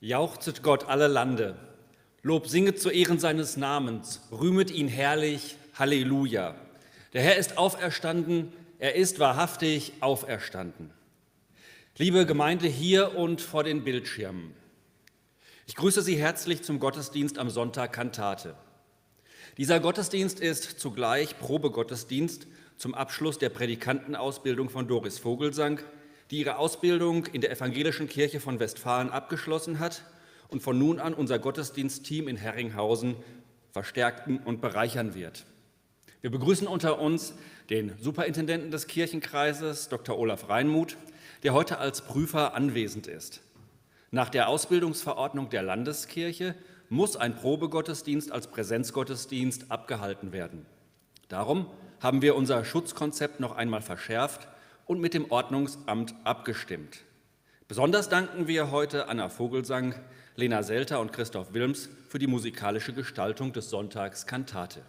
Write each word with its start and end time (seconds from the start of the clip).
Jauchzet 0.00 0.62
Gott 0.62 0.88
alle 0.88 1.08
Lande, 1.08 1.56
Lob 2.22 2.46
singet 2.46 2.80
zu 2.80 2.88
Ehren 2.88 3.18
seines 3.18 3.56
Namens, 3.56 4.20
rühmet 4.30 4.70
ihn 4.70 4.86
herrlich, 4.86 5.56
Halleluja. 5.74 6.54
Der 7.14 7.22
Herr 7.22 7.36
ist 7.36 7.58
auferstanden, 7.58 8.52
er 8.78 8.94
ist 8.94 9.18
wahrhaftig 9.18 9.94
auferstanden. 9.98 10.92
Liebe 11.96 12.26
Gemeinde 12.26 12.68
hier 12.68 13.16
und 13.16 13.40
vor 13.40 13.64
den 13.64 13.82
Bildschirmen, 13.82 14.54
ich 15.66 15.74
grüße 15.74 16.02
Sie 16.02 16.16
herzlich 16.16 16.62
zum 16.62 16.78
Gottesdienst 16.78 17.36
am 17.36 17.50
Sonntag 17.50 17.92
Kantate. 17.92 18.54
Dieser 19.56 19.80
Gottesdienst 19.80 20.38
ist 20.38 20.78
zugleich 20.78 21.40
Probegottesdienst 21.40 22.46
zum 22.76 22.94
Abschluss 22.94 23.38
der 23.38 23.48
Predikantenausbildung 23.48 24.70
von 24.70 24.86
Doris 24.86 25.18
Vogelsang, 25.18 25.80
die 26.30 26.40
ihre 26.40 26.58
Ausbildung 26.58 27.26
in 27.26 27.40
der 27.40 27.50
Evangelischen 27.50 28.08
Kirche 28.08 28.40
von 28.40 28.60
Westfalen 28.60 29.10
abgeschlossen 29.10 29.78
hat 29.78 30.02
und 30.48 30.62
von 30.62 30.78
nun 30.78 30.98
an 30.98 31.14
unser 31.14 31.38
Gottesdienstteam 31.38 32.28
in 32.28 32.36
Herringhausen 32.36 33.16
verstärken 33.72 34.38
und 34.44 34.60
bereichern 34.60 35.14
wird. 35.14 35.44
Wir 36.20 36.30
begrüßen 36.30 36.66
unter 36.66 36.98
uns 36.98 37.34
den 37.70 37.92
Superintendenten 38.00 38.70
des 38.70 38.86
Kirchenkreises, 38.86 39.88
Dr. 39.88 40.18
Olaf 40.18 40.48
Reinmuth, 40.48 40.96
der 41.42 41.54
heute 41.54 41.78
als 41.78 42.02
Prüfer 42.02 42.54
anwesend 42.54 43.06
ist. 43.06 43.40
Nach 44.10 44.28
der 44.28 44.48
Ausbildungsverordnung 44.48 45.50
der 45.50 45.62
Landeskirche 45.62 46.54
muss 46.88 47.16
ein 47.16 47.36
Probegottesdienst 47.36 48.32
als 48.32 48.48
Präsenzgottesdienst 48.48 49.70
abgehalten 49.70 50.32
werden. 50.32 50.66
Darum 51.28 51.66
haben 52.00 52.22
wir 52.22 52.34
unser 52.34 52.64
Schutzkonzept 52.64 53.38
noch 53.38 53.54
einmal 53.54 53.82
verschärft 53.82 54.48
und 54.88 55.00
mit 55.00 55.14
dem 55.14 55.30
Ordnungsamt 55.30 56.16
abgestimmt. 56.24 57.04
Besonders 57.68 58.08
danken 58.08 58.48
wir 58.48 58.72
heute 58.72 59.08
Anna 59.08 59.28
Vogelsang, 59.28 59.94
Lena 60.34 60.64
Selter 60.64 60.98
und 60.98 61.12
Christoph 61.12 61.52
Wilms 61.52 61.88
für 62.08 62.18
die 62.18 62.26
musikalische 62.26 62.94
Gestaltung 62.94 63.52
des 63.52 63.70
Sonntags 63.70 64.26
Kantate. 64.26 64.82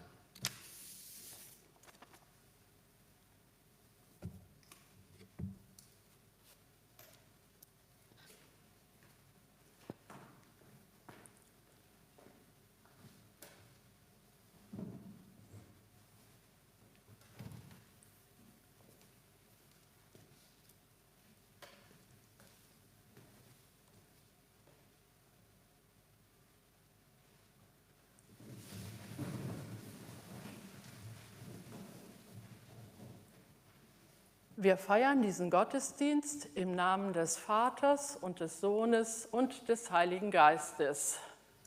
Wir 34.70 34.78
feiern 34.78 35.24
diesen 35.24 35.50
Gottesdienst 35.50 36.48
im 36.54 36.76
Namen 36.76 37.12
des 37.12 37.38
Vaters 37.38 38.16
und 38.16 38.40
des 38.40 38.62
Sohnes 38.62 39.28
und 39.32 39.68
des 39.68 39.90
Heiligen 39.90 40.30
Geistes. 40.30 41.18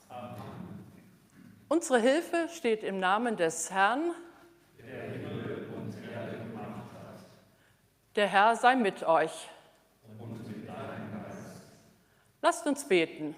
Amen. 0.09 0.41
Unsere 1.67 1.99
Hilfe 1.99 2.49
steht 2.49 2.85
im 2.85 3.01
Namen 3.01 3.37
des 3.37 3.73
Herrn, 3.73 4.13
der 4.79 5.03
Himmel 5.11 5.75
und 5.77 5.97
Erde 5.97 6.39
gemacht 6.45 6.93
hat. 6.95 7.27
Der 8.15 8.29
Herr 8.29 8.55
sei 8.55 8.77
mit 8.77 9.03
euch. 9.03 9.51
Und 10.21 10.47
mit 10.47 10.69
deinem 10.69 11.25
Geist. 11.25 11.61
Lasst 12.41 12.67
uns 12.69 12.87
beten. 12.87 13.35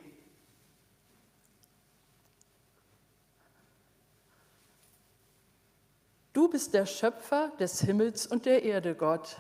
Du 6.35 6.51
bist 6.51 6.75
der 6.75 6.85
Schöpfer 6.85 7.51
des 7.59 7.81
Himmels 7.81 8.27
und 8.27 8.45
der 8.45 8.63
Erde, 8.63 8.95
Gott. 8.95 9.39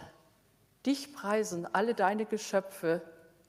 Dich 0.87 1.15
preisen 1.15 1.67
alle 1.73 1.95
deine 1.95 2.27
Geschöpfe, 2.27 3.01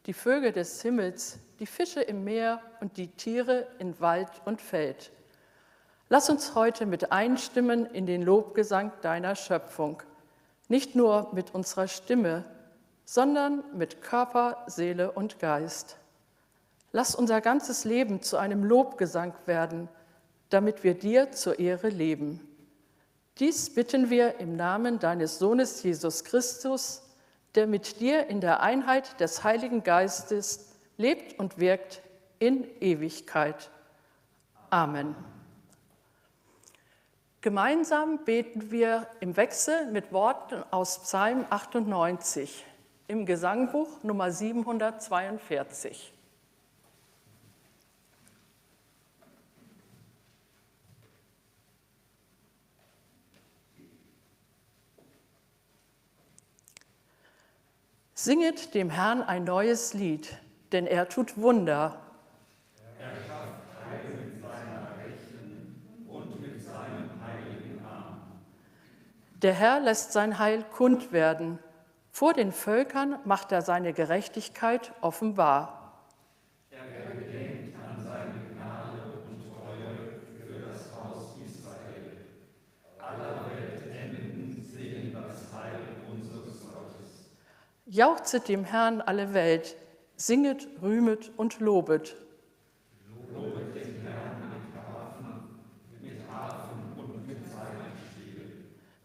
die 0.06 0.14
Vögel 0.14 0.52
des 0.52 0.82
Himmels, 0.82 1.40
die 1.60 1.66
Fische 1.66 2.02
im 2.02 2.24
Meer 2.24 2.62
und 2.80 2.98
die 2.98 3.08
Tiere 3.08 3.68
in 3.80 4.00
Wald 4.00 4.30
und 4.46 4.62
Feld. 4.62 5.12
Lass 6.08 6.30
uns 6.30 6.56
heute 6.56 6.86
mit 6.86 7.12
einstimmen 7.12 7.86
in 7.88 8.06
den 8.06 8.22
Lobgesang 8.22 8.92
deiner 9.02 9.36
Schöpfung, 9.36 10.04
nicht 10.68 10.96
nur 10.96 11.34
mit 11.34 11.54
unserer 11.54 11.88
Stimme, 11.88 12.46
sondern 13.06 13.64
mit 13.74 14.02
Körper, 14.02 14.64
Seele 14.68 15.12
und 15.12 15.40
Geist. 15.40 15.98
Lass 16.92 17.16
unser 17.16 17.42
ganzes 17.42 17.84
Leben 17.84 18.22
zu 18.22 18.38
einem 18.38 18.64
Lobgesang 18.64 19.34
werden, 19.46 19.90
damit 20.50 20.84
wir 20.84 20.94
dir 20.94 21.32
zur 21.32 21.60
Ehre 21.60 21.90
leben. 21.90 22.40
Dies 23.40 23.74
bitten 23.74 24.10
wir 24.10 24.40
im 24.40 24.56
Namen 24.56 25.00
deines 25.00 25.40
Sohnes 25.40 25.84
Jesus 25.84 26.24
Christus, 26.24 27.02
der 27.56 27.68
mit 27.68 28.00
dir 28.00 28.28
in 28.28 28.42
der 28.42 28.62
Einheit 28.62 29.19
des 29.19 29.44
Heiligen 29.44 29.84
Geistes 29.84 30.75
lebt 30.98 31.40
und 31.40 31.60
wirkt 31.60 32.02
in 32.40 32.68
Ewigkeit. 32.81 33.69
Amen. 34.69 35.16
Gemeinsam 37.42 38.25
beten 38.25 38.72
wir 38.72 39.07
im 39.19 39.38
Wechsel 39.38 39.92
mit 39.92 40.12
Worten 40.12 40.63
aus 40.72 41.04
Psalm 41.04 41.46
98 41.50 42.66
im 43.07 43.28
Gesangbuch 43.28 44.01
Nummer 44.01 44.31
742. 44.31 46.14
Singet 58.25 58.74
dem 58.74 58.89
Herrn 58.89 59.22
ein 59.22 59.44
neues 59.44 59.94
Lied, 59.94 60.36
denn 60.72 60.88
er 60.88 61.08
tut 61.10 61.38
Wunder. 61.38 62.01
Er 62.98 63.12
schafft 63.17 63.53
Heil 63.88 64.15
mit 64.17 64.41
seiner 64.41 64.88
Rechten 64.98 66.08
und 66.08 66.41
mit 66.41 66.60
seinem 66.60 67.12
heiligen 67.24 67.86
Arm. 67.86 68.22
Der 69.44 69.53
Herr 69.53 69.79
lässt 69.79 70.12
sein 70.12 70.39
Heil 70.39 70.63
kund 70.63 71.12
werden. 71.12 71.60
Vor 72.10 72.34
den 72.34 72.51
Völkern 72.51 73.20
macht 73.25 73.51
er 73.51 73.62
seine 73.62 73.94
Gerechtigkeit 73.94 74.91
offenbar. 75.01 75.75
Jauchzet 87.96 88.50
dem 88.50 88.66
Herrn 88.66 89.00
alle 89.00 89.34
Welt, 89.34 89.78
singet, 90.18 90.68
rühmet 90.82 91.32
und 91.38 91.62
lobet. 91.62 92.18
Mit 96.02 96.30
Harfen, 96.30 96.75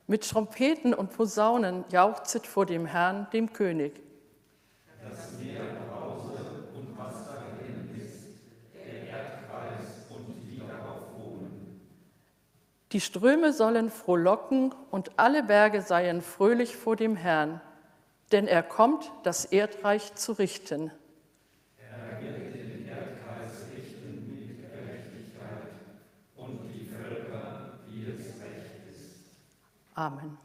und 0.09 0.29
Trompeten 0.29 0.93
und 0.93 1.13
Posaunen 1.13 1.85
jauchzet 1.93 2.49
vor 2.49 2.67
dem 2.67 2.85
Herrn, 2.85 3.29
dem 3.33 3.53
König. 3.53 4.03
Das 5.09 5.39
Meer 5.39 5.61
brause 5.89 6.33
und 6.75 6.99
was 6.99 7.27
darin 7.27 7.95
ist, 7.95 8.27
der 8.75 9.07
Erdkreis 9.09 9.87
und 10.11 10.35
die 10.43 10.59
darauf 10.67 11.15
wohnen. 11.17 11.81
Die 12.91 13.01
Ströme 13.01 13.53
sollen 13.53 13.89
frohlocken 13.89 14.75
und 14.91 15.13
alle 15.17 15.45
Berge 15.45 15.81
seien 15.81 16.23
fröhlich 16.23 16.75
vor 16.77 16.97
dem 16.97 17.15
Herrn 17.15 17.61
denn 18.33 18.47
er 18.47 18.63
kommt, 18.63 19.11
das 19.25 19.45
Erdreich 19.45 20.15
zu 20.15 20.33
richten. 20.33 20.93
Er 22.05 22.21
wird 22.21 22.53
den 22.53 22.85
Erdkreis 22.87 23.69
richten 23.71 24.27
mit 24.27 24.71
Gerechtigkeit 24.71 25.73
und 26.37 26.69
die 26.69 26.85
Völker, 26.85 27.81
wie 27.87 28.05
es 28.05 28.41
recht 28.41 28.77
ist. 28.89 29.25
Amen. 29.95 30.39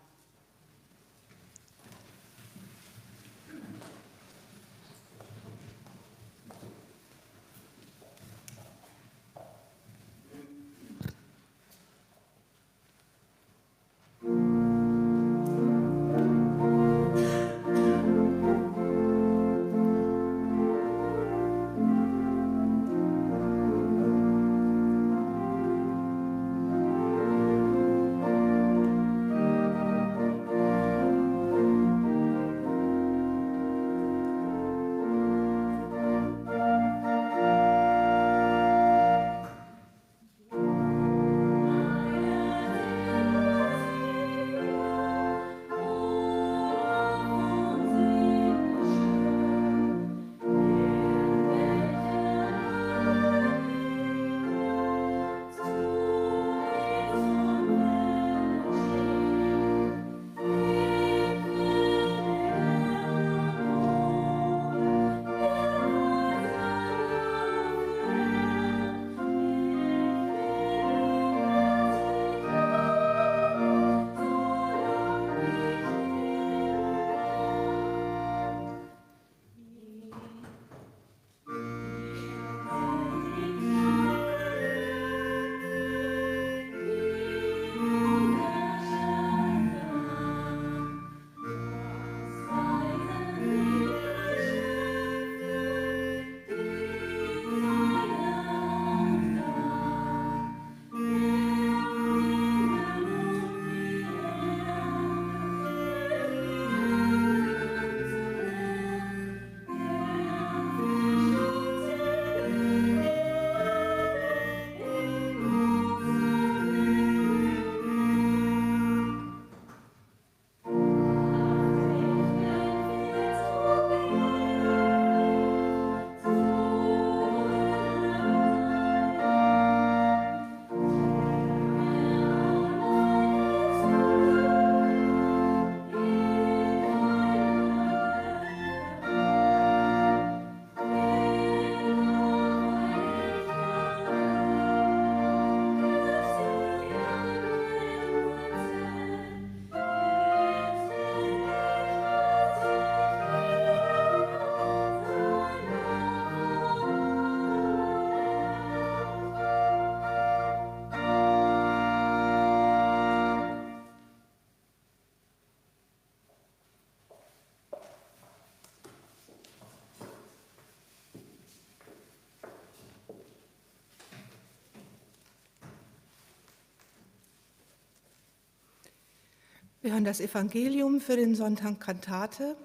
Wir 179.85 179.93
hören 179.93 180.03
das 180.03 180.19
Evangelium 180.19 180.99
für 180.99 181.15
den 181.15 181.35
Sonntag 181.35 181.79
Kantate, 181.79 182.57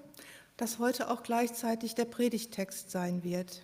das 0.57 0.79
heute 0.79 1.11
auch 1.11 1.21
gleichzeitig 1.21 1.93
der 1.93 2.05
Predigtext 2.05 2.89
sein 2.89 3.23
wird. 3.23 3.63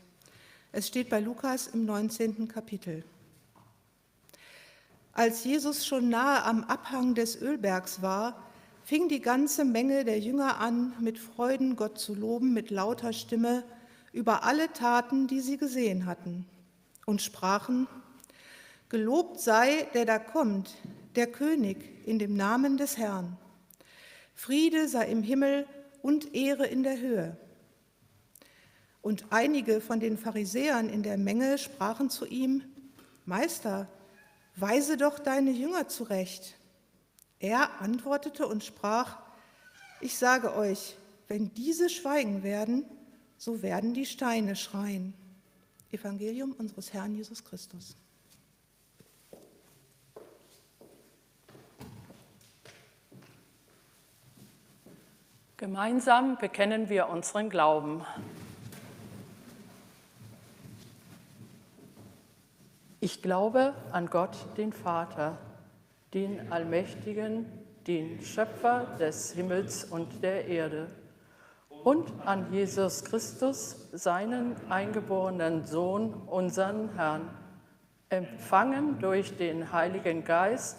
Es 0.72 0.88
steht 0.88 1.10
bei 1.10 1.20
Lukas 1.20 1.66
im 1.66 1.84
19. 1.84 2.50
Kapitel. 2.50 3.04
Als 5.12 5.44
Jesus 5.44 5.88
schon 5.88 6.08
nahe 6.10 6.44
am 6.44 6.66
Abhang 6.66 7.16
des 7.16 7.42
Ölbergs 7.42 8.04
war, 8.04 8.48
fing 8.84 9.10
die 9.10 9.22
ganze 9.22 9.66
Menge 9.66 10.06
der 10.06 10.20
Jünger 10.20 10.60
an, 10.60 10.94
mit 11.00 11.18
Freuden 11.18 11.76
Gott 11.76 11.98
zu 11.98 12.14
loben 12.14 12.54
mit 12.54 12.70
lauter 12.70 13.12
Stimme 13.12 13.64
über 14.14 14.44
alle 14.44 14.72
Taten, 14.72 15.26
die 15.26 15.40
sie 15.40 15.58
gesehen 15.58 16.06
hatten, 16.06 16.46
und 17.08 17.24
sprachen, 17.24 17.88
Gelobt 18.90 19.42
sei, 19.42 19.88
der 19.96 20.06
da 20.06 20.20
kommt, 20.20 20.76
der 21.16 21.26
König 21.26 21.78
in 22.06 22.20
dem 22.20 22.38
Namen 22.38 22.78
des 22.78 22.98
Herrn. 22.98 23.36
Friede 24.38 24.88
sei 24.88 25.08
im 25.08 25.24
Himmel 25.24 25.68
und 26.04 26.36
Ehre 26.36 26.68
in 26.68 26.84
der 26.84 27.00
Höhe. 27.00 27.36
Und 29.02 29.26
einige 29.32 29.82
von 29.82 30.00
den 30.00 30.16
Pharisäern 30.16 30.90
in 30.90 31.02
der 31.02 31.18
Menge 31.18 31.58
sprachen 31.58 32.12
zu 32.12 32.26
ihm, 32.26 32.64
Meister, 33.26 33.90
weise 34.56 34.96
doch 34.96 35.18
deine 35.18 35.50
Jünger 35.50 35.88
zurecht. 35.88 36.54
Er 37.40 37.82
antwortete 37.82 38.48
und 38.48 38.64
sprach, 38.64 39.18
ich 40.02 40.18
sage 40.18 40.56
euch, 40.56 40.96
wenn 41.28 41.52
diese 41.56 41.90
schweigen 41.90 42.44
werden, 42.44 42.86
so 43.38 43.64
werden 43.64 43.96
die 43.96 44.06
Steine 44.06 44.56
schreien. 44.56 45.16
Evangelium 45.92 46.52
unseres 46.52 46.94
Herrn 46.94 47.16
Jesus 47.16 47.44
Christus. 47.44 47.98
Gemeinsam 55.60 56.38
bekennen 56.38 56.88
wir 56.88 57.10
unseren 57.10 57.50
Glauben. 57.50 58.06
Ich 63.00 63.24
glaube 63.24 63.74
an 63.92 64.06
Gott, 64.06 64.38
den 64.56 64.72
Vater, 64.72 65.40
den 66.14 66.52
Allmächtigen, 66.52 67.48
den 67.88 68.22
Schöpfer 68.22 68.98
des 69.00 69.32
Himmels 69.32 69.84
und 69.86 70.22
der 70.22 70.48
Erde 70.48 70.92
und 71.70 72.08
an 72.24 72.54
Jesus 72.54 73.04
Christus, 73.04 73.90
seinen 73.94 74.56
eingeborenen 74.70 75.66
Sohn, 75.66 76.14
unseren 76.28 76.94
Herrn, 76.96 77.32
empfangen 78.10 79.00
durch 79.00 79.36
den 79.38 79.72
Heiligen 79.72 80.24
Geist, 80.24 80.78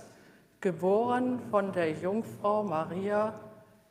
geboren 0.61 1.40
von 1.50 1.73
der 1.73 1.90
Jungfrau 1.94 2.62
Maria, 2.62 3.35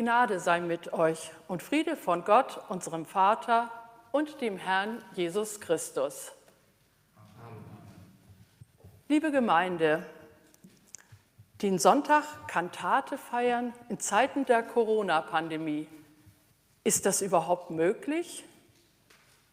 Gnade 0.00 0.40
sei 0.40 0.60
mit 0.60 0.94
euch 0.94 1.30
und 1.46 1.62
Friede 1.62 1.94
von 1.94 2.24
Gott, 2.24 2.58
unserem 2.70 3.04
Vater 3.04 3.70
und 4.12 4.40
dem 4.40 4.56
Herrn 4.56 5.04
Jesus 5.12 5.60
Christus. 5.60 6.32
Liebe 9.08 9.30
Gemeinde, 9.30 10.06
den 11.60 11.78
Sonntag 11.78 12.24
Kantate 12.48 13.18
feiern 13.18 13.74
in 13.90 14.00
Zeiten 14.00 14.46
der 14.46 14.62
Corona-Pandemie, 14.62 15.86
ist 16.82 17.04
das 17.04 17.20
überhaupt 17.20 17.70
möglich? 17.70 18.46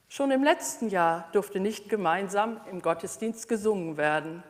Schon 0.08 0.32
im 0.32 0.46
letzten 0.46 0.88
Jahr 0.88 1.28
durfte 1.34 1.60
nicht 1.60 1.90
gemeinsam 1.90 2.62
im 2.72 2.82
Gottesdienst 2.82 3.50
gesungen 3.50 3.98
werden. 3.98 4.44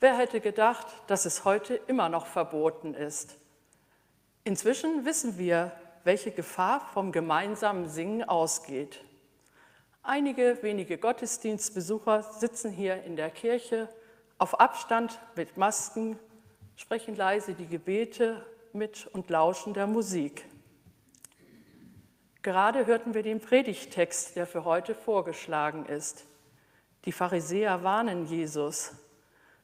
Wer 0.00 0.16
hätte 0.16 0.40
gedacht, 0.40 0.86
dass 1.08 1.26
es 1.26 1.44
heute 1.44 1.74
immer 1.74 2.08
noch 2.08 2.24
verboten 2.24 2.94
ist? 2.94 3.36
Inzwischen 4.50 5.04
wissen 5.04 5.38
wir, 5.38 5.70
welche 6.02 6.32
Gefahr 6.32 6.80
vom 6.92 7.12
gemeinsamen 7.12 7.88
Singen 7.88 8.24
ausgeht. 8.24 9.00
Einige 10.02 10.58
wenige 10.62 10.98
Gottesdienstbesucher 10.98 12.24
sitzen 12.24 12.72
hier 12.72 13.04
in 13.04 13.14
der 13.14 13.30
Kirche 13.30 13.88
auf 14.38 14.58
Abstand 14.58 15.20
mit 15.36 15.56
Masken, 15.56 16.18
sprechen 16.74 17.14
leise 17.14 17.54
die 17.54 17.68
Gebete 17.68 18.44
mit 18.72 19.06
und 19.12 19.30
lauschen 19.30 19.72
der 19.72 19.86
Musik. 19.86 20.44
Gerade 22.42 22.86
hörten 22.86 23.14
wir 23.14 23.22
den 23.22 23.38
Predigtext, 23.38 24.34
der 24.34 24.48
für 24.48 24.64
heute 24.64 24.96
vorgeschlagen 24.96 25.86
ist. 25.86 26.24
Die 27.04 27.12
Pharisäer 27.12 27.84
warnen 27.84 28.26
Jesus. 28.26 28.94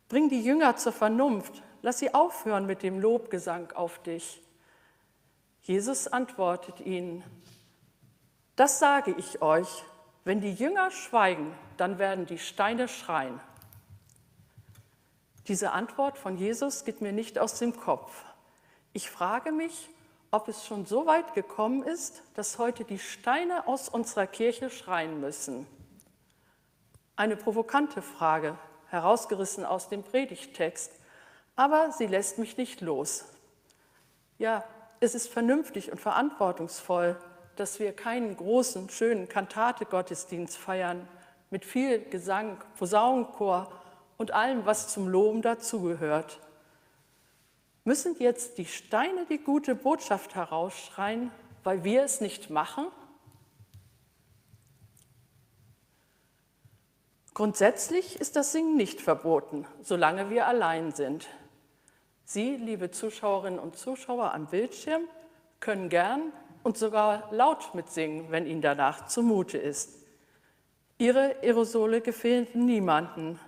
Bring 0.09 0.29
die 0.29 0.45
Jünger 0.45 0.77
zur 0.77 0.93
Vernunft, 0.93 1.65
lass 1.83 1.99
sie 1.99 2.15
aufhören 2.15 2.67
mit 2.67 2.85
dem 2.85 3.01
Lobgesang 3.01 3.73
auf 3.73 4.01
dich. 4.05 4.46
Jesus 5.67 6.07
antwortet 6.07 6.79
ihnen, 6.79 7.25
das 8.55 8.79
sage 8.79 9.13
ich 9.19 9.43
euch, 9.43 9.85
wenn 10.23 10.41
die 10.41 10.53
Jünger 10.53 10.93
schweigen, 10.93 11.53
dann 11.77 11.99
werden 11.99 12.25
die 12.25 12.39
Steine 12.39 12.87
schreien. 12.87 13.41
Diese 15.49 15.73
Antwort 15.73 16.19
von 16.19 16.37
Jesus 16.37 16.85
geht 16.85 17.01
mir 17.01 17.13
nicht 17.13 17.37
aus 17.41 17.59
dem 17.59 17.77
Kopf. 17.77 18.25
Ich 18.93 19.11
frage 19.11 19.51
mich, 19.51 19.89
ob 20.31 20.47
es 20.47 20.65
schon 20.65 20.87
so 20.87 21.05
weit 21.05 21.35
gekommen 21.35 21.83
ist, 21.83 22.23
dass 22.35 22.59
heute 22.59 22.85
die 22.85 23.01
Steine 23.01 23.67
aus 23.67 23.89
unserer 23.89 24.29
Kirche 24.29 24.71
schreien 24.71 25.21
müssen. 25.21 25.67
Eine 27.17 27.37
provokante 27.37 28.03
Frage, 28.03 28.57
herausgerissen 28.89 29.65
aus 29.65 29.89
dem 29.89 30.05
Predigttext, 30.05 30.93
aber 31.57 31.91
sie 31.91 32.07
lässt 32.07 32.39
mich 32.39 32.57
nicht 32.57 32.83
los. 32.83 33.25
Ja, 34.39 34.65
es 35.01 35.15
ist 35.15 35.29
vernünftig 35.29 35.93
und 35.93 36.01
verantwortungsvoll, 36.01 37.17
dass 37.57 37.79
wir 37.79 37.93
keinen 37.93 38.37
großen, 38.37 38.89
schönen 38.91 39.29
Kantate-Gottesdienst 39.29 40.57
feiern 40.57 41.09
mit 41.51 41.65
viel 41.65 42.01
Gesang, 42.11 42.59
Posaunenchor 42.79 43.73
und 44.17 44.33
allem, 44.33 44.67
was 44.67 44.89
zum 44.89 45.09
Loben 45.09 45.43
dazugehört. 45.43 46.41
Müssen 47.85 48.17
jetzt 48.19 48.59
die 48.59 48.65
Steine 48.65 49.27
die 49.27 49.39
gute 49.39 49.75
Botschaft 49.75 50.35
herausschreien, 50.35 51.31
weil 51.63 51.85
wir 51.85 52.03
es 52.03 52.21
nicht 52.21 52.51
machen? 52.51 52.87
Grundsätzlich 57.33 58.19
ist 58.19 58.35
das 58.35 58.53
Singen 58.53 58.77
nicht 58.77 59.01
verboten, 59.01 59.67
solange 59.83 60.31
wir 60.31 60.47
allein 60.47 60.93
sind. 60.93 61.29
Sie, 62.29 62.57
liebe 62.57 62.91
Zuschauerinnen 62.91 63.61
und 63.61 63.79
Zuschauer 63.79 64.35
am 64.35 64.47
Bildschirm, 64.47 65.03
können 65.61 65.89
gern 65.89 66.33
und 66.65 66.77
sogar 66.77 67.33
laut 67.33 67.73
mitsingen, 67.77 68.33
wenn 68.33 68.47
Ihnen 68.47 68.63
danach 68.63 69.07
zumute 69.07 69.59
ist. 69.59 70.05
Ihre 70.99 71.37
Aerosole 71.41 72.01
gefehlen 72.01 72.49
niemanden. 72.53 73.39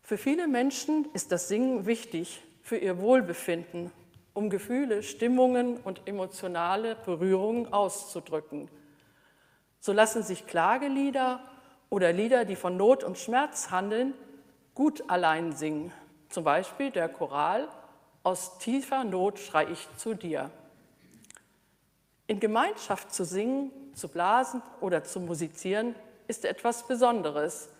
Für 0.00 0.16
viele 0.16 0.48
Menschen 0.48 1.06
ist 1.12 1.32
das 1.32 1.48
Singen 1.48 1.84
wichtig, 1.84 2.42
für 2.62 2.78
ihr 2.78 2.98
Wohlbefinden, 2.98 3.92
um 4.32 4.48
Gefühle, 4.48 5.02
Stimmungen 5.02 5.76
und 5.76 6.00
emotionale 6.08 6.96
Berührungen 7.04 7.70
auszudrücken. 7.74 8.70
So 9.80 9.92
lassen 9.92 10.22
sich 10.22 10.46
Klagelieder 10.46 11.40
oder 11.90 12.10
Lieder, 12.14 12.46
die 12.46 12.56
von 12.56 12.78
Not 12.78 13.04
und 13.04 13.18
Schmerz 13.18 13.70
handeln, 13.70 14.14
gut 14.74 15.04
allein 15.10 15.52
singen. 15.52 15.92
Zum 16.36 16.44
Beispiel 16.44 16.90
der 16.90 17.08
Choral 17.08 17.66
Aus 18.22 18.58
tiefer 18.58 19.04
Not 19.04 19.38
schrei 19.38 19.68
ich 19.70 19.88
zu 19.96 20.12
dir. 20.12 20.50
In 22.26 22.40
Gemeinschaft 22.40 23.14
zu 23.14 23.24
singen, 23.24 23.70
zu 23.94 24.08
blasen 24.08 24.60
oder 24.82 25.02
zu 25.02 25.18
musizieren 25.20 25.94
ist 26.28 26.44
etwas 26.44 26.86
Besonderes. 26.86 27.70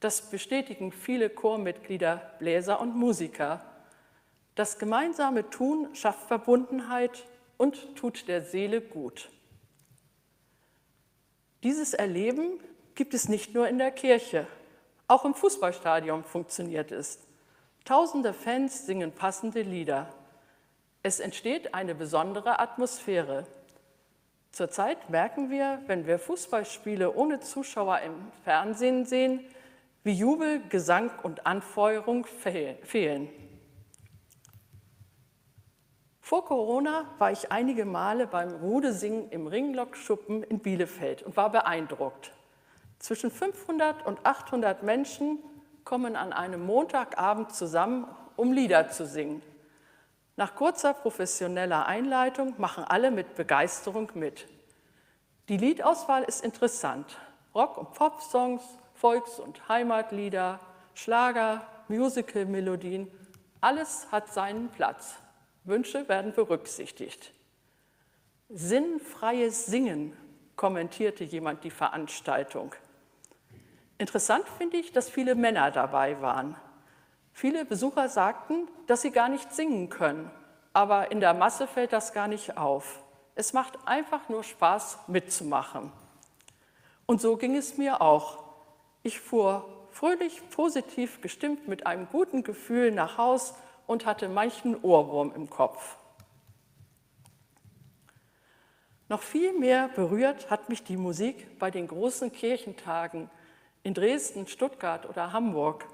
Das 0.00 0.20
bestätigen 0.32 0.90
viele 0.90 1.30
Chormitglieder, 1.30 2.32
Bläser 2.40 2.80
und 2.80 2.96
Musiker. 2.96 3.64
Das 4.56 4.80
gemeinsame 4.80 5.48
Tun 5.48 5.94
schafft 5.94 6.26
Verbundenheit 6.26 7.22
und 7.56 7.94
tut 7.94 8.26
der 8.26 8.42
Seele 8.42 8.80
gut. 8.80 9.30
Dieses 11.62 11.94
Erleben 11.94 12.58
gibt 12.96 13.14
es 13.14 13.28
nicht 13.28 13.54
nur 13.54 13.68
in 13.68 13.78
der 13.78 13.92
Kirche, 13.92 14.48
auch 15.06 15.24
im 15.24 15.34
Fußballstadion 15.34 16.24
funktioniert 16.24 16.90
es. 16.90 17.20
Tausende 17.84 18.32
Fans 18.32 18.86
singen 18.86 19.10
passende 19.10 19.62
Lieder. 19.62 20.08
Es 21.02 21.18
entsteht 21.18 21.74
eine 21.74 21.96
besondere 21.96 22.60
Atmosphäre. 22.60 23.44
Zurzeit 24.52 25.10
merken 25.10 25.50
wir, 25.50 25.80
wenn 25.86 26.06
wir 26.06 26.20
Fußballspiele 26.20 27.12
ohne 27.12 27.40
Zuschauer 27.40 27.98
im 28.00 28.14
Fernsehen 28.44 29.04
sehen, 29.04 29.40
wie 30.04 30.12
Jubel, 30.12 30.62
Gesang 30.68 31.10
und 31.24 31.44
Anfeuerung 31.44 32.24
fehlen. 32.26 33.28
Vor 36.20 36.44
Corona 36.44 37.10
war 37.18 37.32
ich 37.32 37.50
einige 37.50 37.84
Male 37.84 38.28
beim 38.28 38.52
Rudesingen 38.54 39.28
im 39.30 39.48
Ringlockschuppen 39.48 40.44
in 40.44 40.60
Bielefeld 40.60 41.22
und 41.22 41.36
war 41.36 41.50
beeindruckt. 41.50 42.32
Zwischen 43.00 43.32
500 43.32 44.06
und 44.06 44.24
800 44.24 44.84
Menschen 44.84 45.38
kommen 45.84 46.16
an 46.16 46.32
einem 46.32 46.64
Montagabend 46.64 47.54
zusammen, 47.54 48.06
um 48.36 48.52
Lieder 48.52 48.90
zu 48.90 49.06
singen. 49.06 49.42
Nach 50.36 50.54
kurzer 50.54 50.94
professioneller 50.94 51.86
Einleitung 51.86 52.54
machen 52.58 52.84
alle 52.84 53.10
mit 53.10 53.34
Begeisterung 53.34 54.10
mit. 54.14 54.48
Die 55.48 55.56
Liedauswahl 55.56 56.22
ist 56.24 56.44
interessant. 56.44 57.18
Rock- 57.54 57.76
und 57.76 57.92
Pop-Songs, 57.92 58.62
Volks- 58.94 59.38
und 59.38 59.68
Heimatlieder, 59.68 60.60
Schlager, 60.94 61.66
Musical-Melodien, 61.88 63.10
alles 63.60 64.06
hat 64.10 64.32
seinen 64.32 64.70
Platz. 64.70 65.16
Wünsche 65.64 66.08
werden 66.08 66.32
berücksichtigt. 66.32 67.32
Sinnfreies 68.48 69.66
Singen, 69.66 70.16
kommentierte 70.56 71.24
jemand 71.24 71.64
die 71.64 71.70
Veranstaltung. 71.70 72.74
Interessant 74.02 74.48
finde 74.58 74.78
ich, 74.78 74.90
dass 74.90 75.08
viele 75.08 75.36
Männer 75.36 75.70
dabei 75.70 76.20
waren. 76.20 76.56
Viele 77.32 77.64
Besucher 77.64 78.08
sagten, 78.08 78.66
dass 78.88 79.02
sie 79.02 79.12
gar 79.12 79.28
nicht 79.28 79.52
singen 79.52 79.90
können, 79.90 80.28
aber 80.72 81.12
in 81.12 81.20
der 81.20 81.34
Masse 81.34 81.68
fällt 81.68 81.92
das 81.92 82.12
gar 82.12 82.26
nicht 82.26 82.56
auf. 82.56 83.00
Es 83.36 83.52
macht 83.52 83.86
einfach 83.86 84.28
nur 84.28 84.42
Spaß 84.42 84.98
mitzumachen. 85.06 85.92
Und 87.06 87.20
so 87.20 87.36
ging 87.36 87.54
es 87.54 87.78
mir 87.78 88.00
auch. 88.02 88.42
Ich 89.04 89.20
fuhr 89.20 89.86
fröhlich, 89.92 90.42
positiv 90.50 91.20
gestimmt 91.20 91.68
mit 91.68 91.86
einem 91.86 92.08
guten 92.08 92.42
Gefühl 92.42 92.90
nach 92.90 93.18
Haus 93.18 93.54
und 93.86 94.04
hatte 94.04 94.28
manchen 94.28 94.82
Ohrwurm 94.82 95.32
im 95.32 95.48
Kopf. 95.48 95.96
Noch 99.08 99.22
viel 99.22 99.56
mehr 99.56 99.90
berührt 99.94 100.50
hat 100.50 100.68
mich 100.68 100.82
die 100.82 100.96
Musik 100.96 101.56
bei 101.60 101.70
den 101.70 101.86
großen 101.86 102.32
Kirchentagen 102.32 103.30
in 103.82 103.94
Dresden, 103.94 104.46
Stuttgart 104.46 105.08
oder 105.08 105.32
Hamburg. 105.32 105.86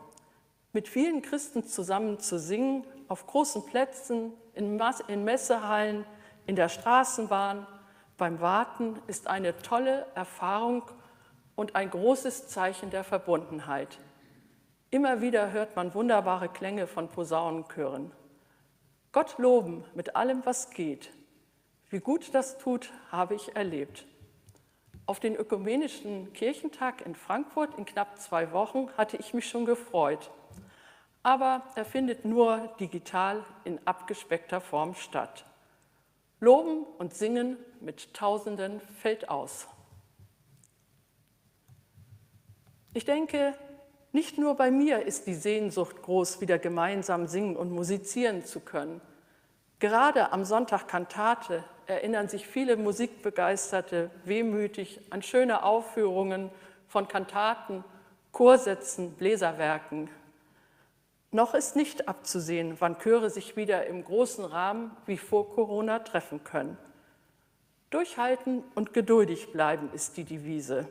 Mit 0.72 0.88
vielen 0.88 1.22
Christen 1.22 1.64
zusammen 1.64 2.20
zu 2.20 2.38
singen, 2.38 2.84
auf 3.08 3.26
großen 3.26 3.64
Plätzen, 3.64 4.32
in, 4.54 4.80
in 5.08 5.24
Messehallen, 5.24 6.04
in 6.46 6.56
der 6.56 6.68
Straßenbahn, 6.68 7.66
beim 8.18 8.40
Warten 8.40 9.00
ist 9.06 9.28
eine 9.28 9.56
tolle 9.58 10.04
Erfahrung 10.16 10.82
und 11.54 11.76
ein 11.76 11.88
großes 11.88 12.48
Zeichen 12.48 12.90
der 12.90 13.04
Verbundenheit. 13.04 13.98
Immer 14.90 15.20
wieder 15.20 15.52
hört 15.52 15.76
man 15.76 15.94
wunderbare 15.94 16.48
Klänge 16.48 16.88
von 16.88 17.08
Posaunenchören. 17.08 18.10
Gott 19.12 19.38
loben 19.38 19.84
mit 19.94 20.16
allem, 20.16 20.44
was 20.44 20.70
geht. 20.70 21.12
Wie 21.90 22.00
gut 22.00 22.34
das 22.34 22.58
tut, 22.58 22.90
habe 23.12 23.34
ich 23.36 23.54
erlebt. 23.54 24.04
Auf 25.08 25.20
den 25.20 25.36
ökumenischen 25.36 26.34
Kirchentag 26.34 27.00
in 27.00 27.14
Frankfurt 27.14 27.78
in 27.78 27.86
knapp 27.86 28.20
zwei 28.20 28.52
Wochen 28.52 28.90
hatte 28.98 29.16
ich 29.16 29.32
mich 29.32 29.48
schon 29.48 29.64
gefreut. 29.64 30.30
Aber 31.22 31.62
er 31.76 31.86
findet 31.86 32.26
nur 32.26 32.74
digital 32.78 33.42
in 33.64 33.80
abgespeckter 33.86 34.60
Form 34.60 34.94
statt. 34.94 35.46
Loben 36.40 36.84
und 36.98 37.14
Singen 37.14 37.56
mit 37.80 38.12
Tausenden 38.12 38.82
fällt 39.00 39.30
aus. 39.30 39.66
Ich 42.92 43.06
denke, 43.06 43.54
nicht 44.12 44.36
nur 44.36 44.56
bei 44.56 44.70
mir 44.70 45.06
ist 45.06 45.26
die 45.26 45.32
Sehnsucht 45.32 46.02
groß, 46.02 46.42
wieder 46.42 46.58
gemeinsam 46.58 47.28
singen 47.28 47.56
und 47.56 47.72
musizieren 47.72 48.44
zu 48.44 48.60
können. 48.60 49.00
Gerade 49.78 50.32
am 50.32 50.44
Sonntag 50.44 50.86
Kantate 50.86 51.64
erinnern 51.88 52.28
sich 52.28 52.46
viele 52.46 52.76
Musikbegeisterte 52.76 54.10
wehmütig 54.24 55.00
an 55.10 55.22
schöne 55.22 55.62
Aufführungen 55.62 56.50
von 56.86 57.08
Kantaten, 57.08 57.82
Chorsätzen, 58.30 59.12
Bläserwerken. 59.14 60.10
Noch 61.30 61.54
ist 61.54 61.76
nicht 61.76 62.06
abzusehen, 62.06 62.76
wann 62.78 62.98
Chöre 62.98 63.30
sich 63.30 63.56
wieder 63.56 63.86
im 63.86 64.04
großen 64.04 64.44
Rahmen 64.44 64.96
wie 65.06 65.16
vor 65.16 65.54
Corona 65.54 66.00
treffen 66.00 66.44
können. 66.44 66.78
Durchhalten 67.90 68.62
und 68.74 68.92
geduldig 68.92 69.52
bleiben 69.52 69.90
ist 69.94 70.18
die 70.18 70.24
Devise. 70.24 70.86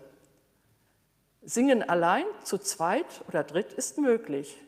Singen 1.44 1.88
allein, 1.88 2.26
zu 2.44 2.58
zweit 2.58 3.24
oder 3.28 3.44
dritt 3.44 3.72
ist 3.72 4.00
möglich. 4.00 4.60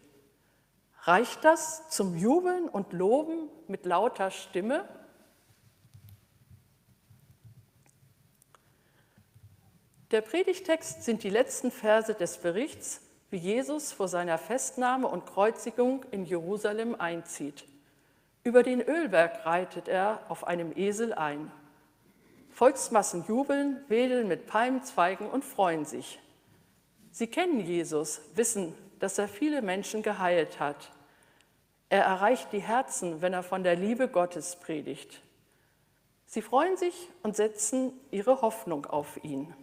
Reicht 1.01 1.43
das 1.43 1.89
zum 1.89 2.15
Jubeln 2.17 2.69
und 2.69 2.93
Loben 2.93 3.49
mit 3.67 3.85
lauter 3.85 4.29
Stimme? 4.29 4.87
Der 10.11 10.21
Predigtext 10.21 11.03
sind 11.03 11.21
die 11.23 11.29
letzten 11.29 11.69
Verse 11.69 12.15
des 12.15 12.37
Berichts, 12.39 13.01
wie 13.29 13.37
Jesus 13.37 13.91
vor 13.91 14.07
seiner 14.07 14.39
Festnahme 14.39 15.07
und 15.07 15.27
Kreuzigung 15.27 16.03
in 16.09 16.25
Jerusalem 16.25 16.95
einzieht. 16.95 17.65
Über 18.43 18.63
den 18.63 18.81
Ölberg 18.81 19.45
reitet 19.45 19.87
er 19.87 20.21
auf 20.27 20.47
einem 20.47 20.75
Esel 20.75 21.13
ein. 21.13 21.51
Volksmassen 22.49 23.23
jubeln, 23.27 23.83
wedeln 23.87 24.27
mit 24.27 24.47
Palmzweigen 24.47 25.29
und 25.29 25.45
freuen 25.45 25.85
sich. 25.85 26.19
Sie 27.11 27.27
kennen 27.27 27.59
Jesus, 27.59 28.21
wissen, 28.33 28.73
dass 28.99 29.19
er 29.19 29.27
viele 29.27 29.61
Menschen 29.61 30.01
geheilt 30.01 30.59
hat. 30.59 30.91
Er 31.89 32.03
erreicht 32.03 32.51
die 32.51 32.61
Herzen, 32.61 33.21
wenn 33.21 33.33
er 33.33 33.43
von 33.43 33.63
der 33.63 33.75
Liebe 33.75 34.07
Gottes 34.07 34.55
predigt. 34.55 35.21
Sie 36.25 36.41
freuen 36.41 36.77
sich 36.77 37.09
und 37.21 37.35
setzen 37.35 37.93
ihre 38.09 38.41
Hoffnung 38.41 38.87
auf 38.87 39.23
ihn. 39.23 39.53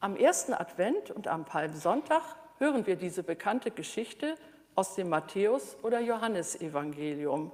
Am 0.00 0.14
ersten 0.16 0.54
Advent 0.54 1.10
und 1.10 1.26
am 1.26 1.44
Palmsonntag 1.44 2.22
hören 2.58 2.86
wir 2.86 2.96
diese 2.96 3.22
bekannte 3.22 3.70
Geschichte 3.70 4.36
aus 4.74 4.94
dem 4.94 5.08
Matthäus- 5.08 5.76
oder 5.82 5.98
Johannesevangelium. 5.98 7.50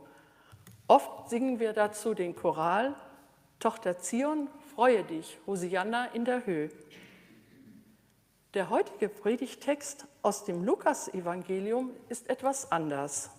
Oft 0.86 1.30
singen 1.30 1.58
wir 1.58 1.72
dazu 1.72 2.12
den 2.12 2.36
Choral 2.36 2.94
Tochter 3.60 3.98
Zion, 3.98 4.48
freue 4.74 5.04
dich, 5.04 5.38
Hosianna 5.46 6.06
in 6.06 6.26
der 6.26 6.44
Höhe. 6.44 6.70
Der 8.52 8.68
heutige 8.68 9.08
Predigtext 9.08 10.06
aus 10.20 10.44
dem 10.44 10.64
Lukas-Evangelium 10.64 11.90
ist 12.10 12.28
etwas 12.28 12.70
anders. 12.70 13.30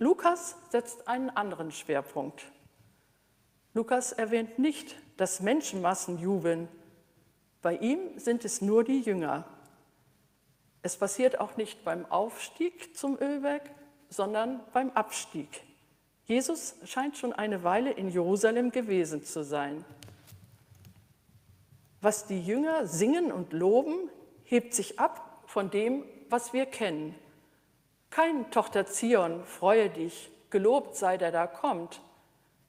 Lukas 0.00 0.56
setzt 0.70 1.06
einen 1.06 1.30
anderen 1.30 1.70
Schwerpunkt. 1.70 2.50
Lukas 3.74 4.10
erwähnt 4.10 4.58
nicht, 4.58 4.96
dass 5.16 5.40
Menschenmassen 5.40 6.18
jubeln, 6.18 6.68
bei 7.66 7.78
ihm 7.78 8.16
sind 8.16 8.44
es 8.44 8.60
nur 8.60 8.84
die 8.84 9.00
Jünger. 9.00 9.44
Es 10.82 10.96
passiert 10.96 11.40
auch 11.40 11.56
nicht 11.56 11.82
beim 11.82 12.06
Aufstieg 12.06 12.96
zum 12.96 13.20
Ölberg, 13.20 13.68
sondern 14.08 14.60
beim 14.72 14.90
Abstieg. 14.90 15.64
Jesus 16.26 16.76
scheint 16.84 17.16
schon 17.16 17.32
eine 17.32 17.64
Weile 17.64 17.90
in 17.90 18.08
Jerusalem 18.08 18.70
gewesen 18.70 19.24
zu 19.24 19.42
sein. 19.42 19.84
Was 22.00 22.28
die 22.28 22.40
Jünger 22.40 22.86
singen 22.86 23.32
und 23.32 23.52
loben, 23.52 24.10
hebt 24.44 24.72
sich 24.72 25.00
ab 25.00 25.42
von 25.46 25.68
dem, 25.68 26.04
was 26.30 26.52
wir 26.52 26.66
kennen. 26.66 27.16
Kein 28.10 28.48
Tochter 28.52 28.86
Zion, 28.86 29.44
freue 29.44 29.90
dich, 29.90 30.30
gelobt 30.50 30.94
sei 30.94 31.16
der 31.16 31.32
da 31.32 31.48
kommt. 31.48 32.00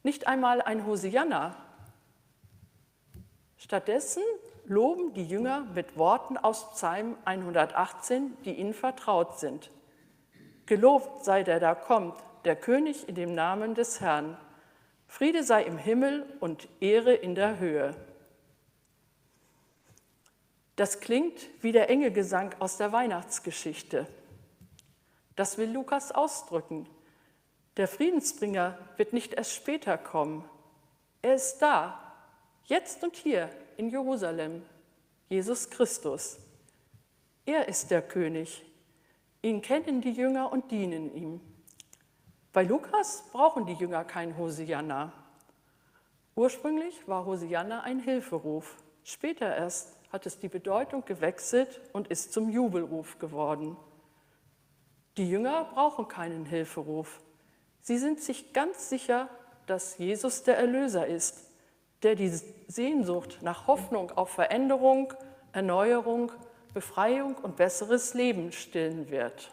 Nicht 0.02 0.26
einmal 0.26 0.60
ein 0.64 0.88
Hosianna. 0.88 1.56
Stattdessen 3.58 4.24
loben 4.68 5.14
die 5.14 5.26
Jünger 5.26 5.66
mit 5.74 5.98
Worten 5.98 6.38
aus 6.38 6.72
Psalm 6.72 7.18
118, 7.26 8.38
die 8.44 8.54
ihnen 8.54 8.74
vertraut 8.74 9.40
sind. 9.40 9.72
Gelobt 10.66 11.24
sei 11.24 11.44
der 11.44 11.60
da 11.60 11.74
kommt, 11.74 12.16
der 12.44 12.56
König 12.56 13.08
in 13.08 13.16
dem 13.16 13.34
Namen 13.34 13.76
des 13.76 14.02
Herrn. 14.02 14.38
Friede 15.08 15.44
sei 15.44 15.64
im 15.64 15.78
Himmel 15.78 16.26
und 16.42 16.68
Ehre 16.82 17.14
in 17.14 17.34
der 17.34 17.60
Höhe. 17.60 17.96
Das 20.76 21.00
klingt 21.00 21.48
wie 21.62 21.72
der 21.72 21.90
Engelgesang 21.90 22.54
aus 22.60 22.78
der 22.78 22.92
Weihnachtsgeschichte. 22.92 24.06
Das 25.36 25.58
will 25.58 25.72
Lukas 25.72 26.12
ausdrücken. 26.12 26.88
Der 27.78 27.88
Friedensbringer 27.88 28.78
wird 28.98 29.14
nicht 29.14 29.34
erst 29.34 29.54
später 29.54 29.98
kommen. 29.98 30.44
Er 31.22 31.36
ist 31.36 31.60
da, 31.60 32.14
jetzt 32.66 33.04
und 33.04 33.16
hier 33.16 33.50
in 33.78 33.90
Jerusalem, 33.90 34.63
Jesus 35.30 35.70
Christus. 35.70 36.40
Er 37.46 37.68
ist 37.68 37.92
der 37.92 38.02
König. 38.02 38.66
Ihn 39.42 39.62
kennen 39.62 40.02
die 40.02 40.12
Jünger 40.12 40.52
und 40.52 40.72
dienen 40.72 41.13
ihm. 41.13 41.42
Bei 42.54 42.63
Lukas 42.63 43.24
brauchen 43.32 43.66
die 43.66 43.74
Jünger 43.74 44.04
kein 44.04 44.38
Hosianna. 44.38 45.13
Ursprünglich 46.36 47.08
war 47.08 47.26
Hosianna 47.26 47.82
ein 47.82 48.00
Hilferuf. 48.00 48.78
Später 49.04 49.56
erst 49.56 49.96
hat 50.12 50.26
es 50.26 50.40
die 50.40 50.50
Bedeutung 50.50 51.06
gewechselt 51.06 51.82
und 51.94 52.08
ist 52.08 52.34
zum 52.34 52.50
Jubelruf 52.50 53.20
geworden. 53.20 53.78
Die 55.18 55.30
Jünger 55.30 55.66
brauchen 55.66 56.08
keinen 56.08 56.46
Hilferuf. 56.46 57.22
Sie 57.82 57.98
sind 57.98 58.22
sich 58.22 58.54
ganz 58.54 58.90
sicher, 58.90 59.30
dass 59.68 59.98
Jesus 59.98 60.44
der 60.44 60.58
Erlöser 60.58 61.06
ist 61.06 61.47
der 62.04 62.16
die 62.16 62.30
Sehnsucht 62.68 63.40
nach 63.42 63.68
Hoffnung 63.68 64.12
auf 64.12 64.30
Veränderung, 64.30 65.14
Erneuerung, 65.52 66.32
Befreiung 66.74 67.36
und 67.36 67.56
besseres 67.56 68.14
Leben 68.14 68.52
stillen 68.52 69.10
wird. 69.10 69.52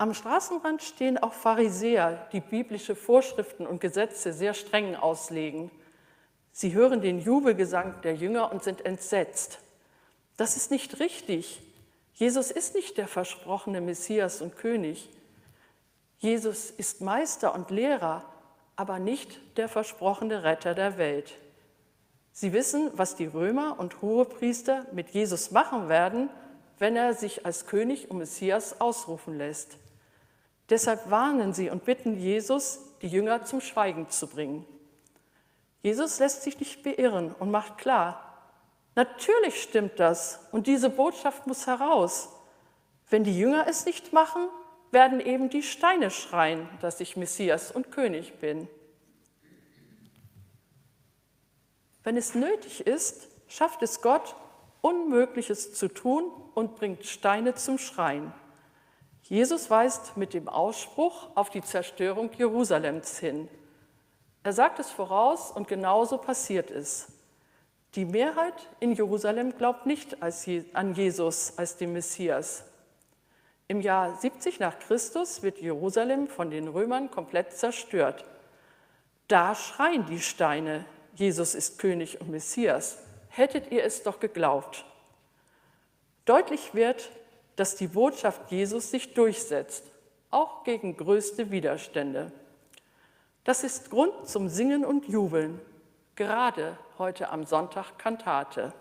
Am 0.00 0.14
Straßenrand 0.14 0.82
stehen 0.82 1.18
auch 1.18 1.34
Pharisäer, 1.34 2.26
die 2.32 2.40
biblische 2.40 2.96
Vorschriften 2.96 3.66
und 3.66 3.82
Gesetze 3.82 4.32
sehr 4.32 4.54
streng 4.54 4.96
auslegen. 4.96 5.70
Sie 6.52 6.72
hören 6.72 7.02
den 7.02 7.20
Jubelgesang 7.20 8.00
der 8.02 8.14
Jünger 8.14 8.50
und 8.50 8.62
sind 8.62 8.84
entsetzt. 8.86 9.58
Das 10.38 10.56
ist 10.56 10.70
nicht 10.70 11.00
richtig. 11.00 11.60
Jesus 12.14 12.50
ist 12.50 12.74
nicht 12.74 12.96
der 12.96 13.08
versprochene 13.08 13.82
Messias 13.82 14.40
und 14.40 14.56
König. 14.56 15.10
Jesus 16.20 16.70
ist 16.70 17.00
Meister 17.00 17.54
und 17.54 17.70
Lehrer, 17.70 18.24
aber 18.76 18.98
nicht 18.98 19.40
der 19.56 19.70
versprochene 19.70 20.44
Retter 20.44 20.74
der 20.74 20.98
Welt. 20.98 21.32
Sie 22.32 22.52
wissen, 22.52 22.90
was 22.94 23.16
die 23.16 23.26
Römer 23.26 23.78
und 23.78 24.02
Hohepriester 24.02 24.86
mit 24.92 25.10
Jesus 25.10 25.50
machen 25.50 25.88
werden, 25.88 26.28
wenn 26.78 26.94
er 26.94 27.14
sich 27.14 27.46
als 27.46 27.66
König 27.66 28.10
und 28.10 28.18
Messias 28.18 28.82
ausrufen 28.82 29.38
lässt. 29.38 29.78
Deshalb 30.68 31.10
warnen 31.10 31.54
sie 31.54 31.70
und 31.70 31.86
bitten 31.86 32.18
Jesus, 32.18 32.80
die 33.00 33.08
Jünger 33.08 33.44
zum 33.44 33.62
Schweigen 33.62 34.10
zu 34.10 34.26
bringen. 34.26 34.66
Jesus 35.82 36.18
lässt 36.18 36.42
sich 36.42 36.60
nicht 36.60 36.82
beirren 36.82 37.34
und 37.38 37.50
macht 37.50 37.78
klar, 37.78 38.36
natürlich 38.94 39.62
stimmt 39.62 39.98
das 39.98 40.38
und 40.52 40.66
diese 40.66 40.90
Botschaft 40.90 41.46
muss 41.46 41.66
heraus. 41.66 42.28
Wenn 43.08 43.24
die 43.24 43.38
Jünger 43.38 43.66
es 43.66 43.86
nicht 43.86 44.12
machen, 44.12 44.48
werden 44.90 45.20
eben 45.20 45.50
die 45.50 45.62
Steine 45.62 46.10
schreien, 46.10 46.68
dass 46.80 47.00
ich 47.00 47.16
Messias 47.16 47.70
und 47.70 47.90
König 47.90 48.38
bin. 48.38 48.68
Wenn 52.02 52.16
es 52.16 52.34
nötig 52.34 52.86
ist, 52.86 53.28
schafft 53.48 53.82
es 53.82 54.00
Gott, 54.00 54.34
Unmögliches 54.80 55.74
zu 55.74 55.88
tun 55.88 56.24
und 56.54 56.76
bringt 56.76 57.04
Steine 57.04 57.54
zum 57.54 57.78
Schreien. 57.78 58.32
Jesus 59.22 59.70
weist 59.70 60.16
mit 60.16 60.34
dem 60.34 60.48
Ausspruch 60.48 61.28
auf 61.36 61.50
die 61.50 61.62
Zerstörung 61.62 62.30
Jerusalems 62.36 63.18
hin. 63.18 63.48
Er 64.42 64.52
sagt 64.52 64.78
es 64.78 64.90
voraus 64.90 65.50
und 65.50 65.68
genauso 65.68 66.18
passiert 66.18 66.70
es. 66.70 67.12
Die 67.94 68.06
Mehrheit 68.06 68.68
in 68.78 68.92
Jerusalem 68.92 69.56
glaubt 69.56 69.84
nicht 69.84 70.16
an 70.22 70.94
Jesus 70.94 71.58
als 71.58 71.76
den 71.76 71.92
Messias. 71.92 72.64
Im 73.70 73.80
Jahr 73.80 74.16
70 74.16 74.58
nach 74.58 74.80
Christus 74.80 75.44
wird 75.44 75.58
Jerusalem 75.58 76.26
von 76.26 76.50
den 76.50 76.66
Römern 76.66 77.08
komplett 77.08 77.52
zerstört. 77.52 78.24
Da 79.28 79.54
schreien 79.54 80.06
die 80.06 80.18
Steine, 80.18 80.84
Jesus 81.14 81.54
ist 81.54 81.78
König 81.78 82.20
und 82.20 82.30
Messias. 82.30 82.98
Hättet 83.28 83.70
ihr 83.70 83.84
es 83.84 84.02
doch 84.02 84.18
geglaubt. 84.18 84.84
Deutlich 86.24 86.74
wird, 86.74 87.12
dass 87.54 87.76
die 87.76 87.86
Botschaft 87.86 88.50
Jesus 88.50 88.90
sich 88.90 89.14
durchsetzt, 89.14 89.84
auch 90.32 90.64
gegen 90.64 90.96
größte 90.96 91.52
Widerstände. 91.52 92.32
Das 93.44 93.62
ist 93.62 93.88
Grund 93.90 94.28
zum 94.28 94.48
Singen 94.48 94.84
und 94.84 95.06
Jubeln, 95.06 95.60
gerade 96.16 96.76
heute 96.98 97.28
am 97.28 97.46
Sonntag 97.46 97.98
Kantate. 97.98 98.72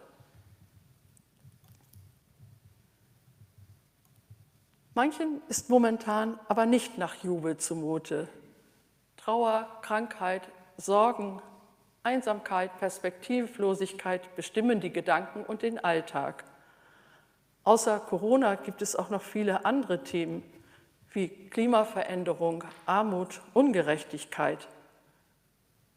Manchen 4.96 5.42
ist 5.48 5.70
momentan 5.70 6.40
aber 6.48 6.66
nicht 6.66 6.98
nach 6.98 7.16
Jubel 7.24 7.58
zumute. 7.58 8.28
Trauer, 9.18 9.68
Krankheit, 9.82 10.50
Sorgen, 10.78 11.42
Einsamkeit, 12.04 12.78
Perspektivlosigkeit 12.80 14.36
bestimmen 14.36 14.80
die 14.80 14.92
Gedanken 14.92 15.44
und 15.44 15.62
den 15.62 15.84
Alltag. 15.84 16.44
Außer 17.64 18.00
Corona 18.00 18.56
gibt 18.56 18.82
es 18.82 18.96
auch 18.96 19.10
noch 19.10 19.22
viele 19.22 19.66
andere 19.66 20.04
Themen 20.04 20.44
wie 21.12 21.28
Klimaveränderung, 21.28 22.64
Armut, 22.86 23.42
Ungerechtigkeit. 23.54 24.68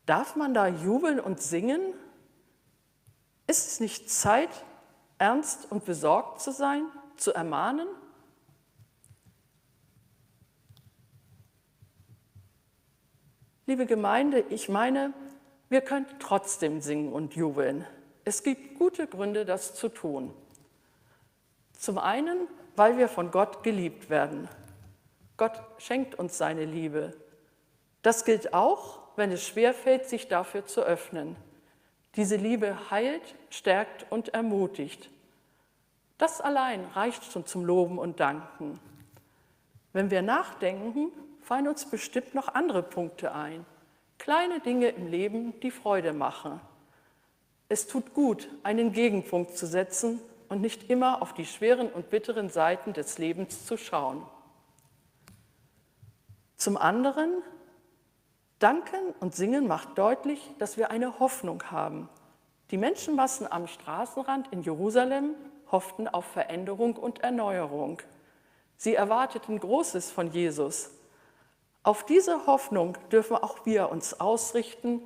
Darf 0.07 0.37
man 0.37 0.55
da 0.55 0.67
jubeln 0.67 1.21
und 1.21 1.41
singen? 1.41 1.81
Ist 3.47 3.69
es 3.69 3.81
nicht 3.81 4.11
Zeit, 4.11 4.51
ernst 5.19 5.71
und 5.71 5.85
besorgt 5.85 6.41
zu 6.41 6.51
sein, 6.51 6.85
zu 7.17 7.33
ermahnen? 7.33 7.87
Liebe 13.73 13.87
Gemeinde, 13.87 14.45
ich 14.51 14.69
meine, 14.69 15.15
wir 15.71 15.81
können 15.81 16.05
trotzdem 16.19 16.83
singen 16.83 17.11
und 17.11 17.35
jubeln. 17.37 17.87
Es 18.23 18.43
gibt 18.43 18.79
gute 18.79 19.07
Gründe, 19.07 19.47
das 19.47 19.75
zu 19.75 19.89
tun. 19.89 20.35
Zum 21.73 21.97
einen, 21.97 22.49
weil 22.77 22.99
wir 22.99 23.09
von 23.09 23.31
Gott 23.31 23.63
geliebt 23.63 24.11
werden. 24.11 24.47
Gott 25.39 25.59
schenkt 25.79 26.15
uns 26.17 26.37
seine 26.37 26.67
Liebe. 26.67 27.17
Das 28.03 28.27
gilt 28.27 28.53
auch, 28.53 28.99
wenn 29.17 29.33
es 29.33 29.43
schwerfällt, 29.43 30.05
sich 30.07 30.29
dafür 30.29 30.67
zu 30.67 30.83
öffnen. 30.83 31.35
Diese 32.17 32.37
Liebe 32.37 32.91
heilt, 32.91 33.35
stärkt 33.49 34.05
und 34.13 34.35
ermutigt. 34.35 35.09
Das 36.19 36.43
allein 36.43 36.85
reicht 36.95 37.25
schon 37.33 37.47
zum 37.47 37.65
Loben 37.65 37.99
und 37.99 38.21
Danken. 38.21 38.79
Wenn 39.95 40.11
wir 40.11 40.21
nachdenken, 40.21 41.11
fallen 41.43 41.69
uns 41.69 41.85
bestimmt 41.85 42.35
noch 42.35 42.55
andere 42.55 42.83
Punkte 42.83 43.35
ein. 43.35 43.67
Kleine 44.19 44.61
Dinge 44.61 44.89
im 44.89 45.09
Leben, 45.09 45.59
die 45.61 45.71
Freude 45.71 46.13
machen. 46.13 46.61
Es 47.69 47.87
tut 47.87 48.15
gut, 48.15 48.49
einen 48.63 48.93
Gegenpunkt 48.93 49.57
zu 49.57 49.67
setzen 49.67 50.21
und 50.49 50.61
nicht 50.61 50.91
immer 50.91 51.23
auf 51.23 51.35
die 51.35 51.47
schweren 51.47 51.91
und 51.91 52.11
bitteren 52.11 52.51
Seiten 52.51 52.93
des 52.93 53.19
Lebens 53.19 53.67
zu 53.67 53.77
schauen. 53.77 54.27
Zum 56.57 56.77
anderen, 56.77 57.43
Danken 58.59 59.15
und 59.19 59.35
Singen 59.35 59.67
macht 59.67 59.99
deutlich, 59.99 60.53
dass 60.59 60.77
wir 60.77 60.91
eine 60.91 61.19
Hoffnung 61.19 61.65
haben. 61.71 62.09
Die 62.71 62.79
Menschenmassen 62.79 63.51
am 63.51 63.67
Straßenrand 63.67 64.53
in 64.53 64.63
Jerusalem 64.63 65.35
hofften 65.73 66.07
auf 66.07 66.27
Veränderung 66.27 66.97
und 66.97 67.21
Erneuerung. 67.25 68.01
Sie 68.77 68.95
erwarteten 68.95 69.59
Großes 69.59 70.13
von 70.13 70.31
Jesus. 70.31 70.91
Auf 71.85 72.07
diese 72.07 72.47
Hoffnung 72.47 72.97
dürfen 73.11 73.37
auch 73.37 73.67
wir 73.67 73.91
uns 73.91 74.21
ausrichten 74.21 75.03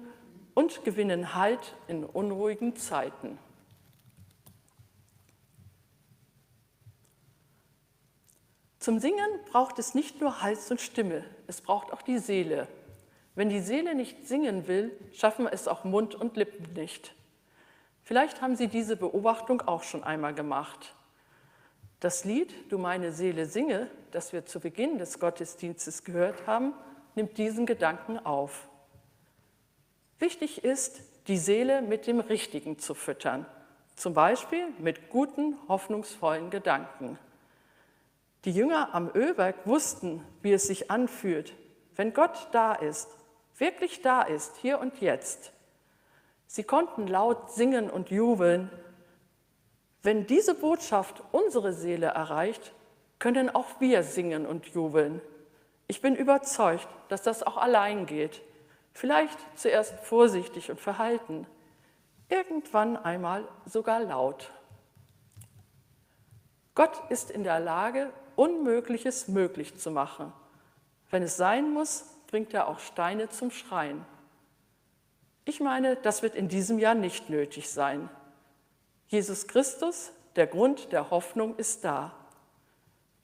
und 0.55 0.85
gewinnen 0.85 1.35
Halt 1.35 1.75
in 1.89 2.05
unruhigen 2.05 2.77
Zeiten. 2.77 3.39
Zum 8.79 9.01
Singen 9.01 9.41
braucht 9.51 9.79
es 9.79 9.95
nicht 9.95 10.21
nur 10.21 10.43
Hals 10.43 10.71
und 10.71 10.81
Stimme, 10.81 11.25
es 11.47 11.61
braucht 11.61 11.93
auch 11.93 12.03
die 12.03 12.19
Seele. 12.19 12.69
Wenn 13.35 13.49
die 13.49 13.61
Seele 13.61 13.95
nicht 13.95 14.29
singen 14.29 14.69
will, 14.69 14.97
schaffen 15.13 15.47
es 15.47 15.67
auch 15.67 15.85
Mund 15.85 16.15
und 16.15 16.37
Lippen 16.37 16.73
nicht. 16.75 17.15
Vielleicht 18.03 18.41
haben 18.41 18.55
Sie 18.55 18.69
diese 18.69 18.97
Beobachtung 18.97 19.63
auch 19.63 19.83
schon 19.83 20.05
einmal 20.05 20.35
gemacht. 20.35 20.95
Das 22.07 22.25
Lied 22.25 22.71
Du 22.71 22.79
meine 22.79 23.11
Seele 23.11 23.47
singe, 23.47 23.91
das 24.13 24.33
wir 24.33 24.47
zu 24.47 24.61
Beginn 24.61 24.97
des 24.97 25.19
Gottesdienstes 25.19 26.05
gehört 26.05 26.47
haben, 26.47 26.73
nimmt 27.17 27.37
diesen 27.37 27.67
Gedanken 27.67 28.25
auf. 28.25 28.69
Wichtig 30.21 30.63
ist, 30.63 31.01
die 31.27 31.37
Seele 31.37 31.83
mit 31.83 32.07
dem 32.07 32.21
Richtigen 32.21 32.79
zu 32.79 32.95
füttern, 32.95 33.45
zum 33.97 34.15
Beispiel 34.15 34.69
mit 34.79 35.11
guten, 35.11 35.59
hoffnungsvollen 35.67 36.51
Gedanken. 36.51 37.19
Die 38.45 38.53
Jünger 38.53 38.95
am 38.95 39.11
Ölberg 39.13 39.67
wussten, 39.67 40.23
wie 40.43 40.53
es 40.53 40.69
sich 40.69 40.93
anfühlt, 40.93 41.55
wenn 41.97 42.15
Gott 42.15 42.51
da 42.53 42.73
ist, 42.73 43.09
wirklich 43.59 44.01
da 44.01 44.23
ist, 44.23 44.55
hier 44.59 44.79
und 44.79 45.01
jetzt. 45.01 45.53
Sie 46.47 46.63
konnten 46.63 47.09
laut 47.09 47.51
singen 47.51 47.91
und 47.91 48.11
jubeln. 48.11 48.71
Wenn 50.07 50.25
diese 50.25 50.55
Botschaft 50.55 51.21
unsere 51.33 51.73
Seele 51.73 52.07
erreicht, 52.07 52.73
können 53.19 53.53
auch 53.53 53.81
wir 53.81 54.05
singen 54.05 54.47
und 54.47 54.65
jubeln. 54.69 55.21
Ich 55.89 56.01
bin 56.01 56.15
überzeugt, 56.15 56.87
dass 57.09 57.23
das 57.23 57.43
auch 57.43 57.57
allein 57.57 58.07
geht. 58.07 58.41
Vielleicht 58.93 59.37
zuerst 59.57 59.99
vorsichtig 60.05 60.71
und 60.71 60.81
verhalten, 60.81 61.45
irgendwann 62.29 62.97
einmal 62.97 63.49
sogar 63.65 63.99
laut. 63.99 64.53
Gott 66.77 67.03
ist 67.11 67.33
in 67.33 67.43
der 67.43 67.59
Lage, 67.59 68.13
Unmögliches 68.37 69.27
möglich 69.27 69.77
zu 69.77 69.91
machen. 69.91 70.33
Wenn 71.11 71.25
es 71.25 71.37
sein 71.37 71.73
muss, 71.73 72.05
bringt 72.29 72.55
er 72.55 72.69
auch 72.69 72.79
Steine 72.79 73.29
zum 73.29 73.51
Schreien. 73.51 74.07
Ich 75.45 75.59
meine, 75.59 75.97
das 75.97 76.23
wird 76.23 76.37
in 76.37 76.47
diesem 76.47 76.79
Jahr 76.79 76.95
nicht 76.95 77.29
nötig 77.29 77.69
sein. 77.69 78.09
Jesus 79.09 79.47
Christus, 79.47 80.13
der 80.35 80.47
Grund 80.47 80.93
der 80.93 81.11
Hoffnung, 81.11 81.57
ist 81.57 81.85
da. 81.85 82.15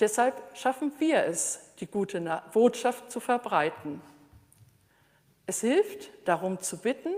Deshalb 0.01 0.35
schaffen 0.57 0.93
wir 0.99 1.25
es, 1.25 1.61
die 1.81 1.87
gute 1.87 2.43
Botschaft 2.53 3.11
zu 3.11 3.21
verbreiten. 3.21 4.01
Es 5.47 5.61
hilft 5.61 6.11
darum 6.27 6.61
zu 6.61 6.79
bitten, 6.79 7.15